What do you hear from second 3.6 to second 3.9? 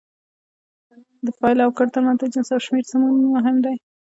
دی.